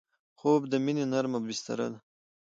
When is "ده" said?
1.91-1.99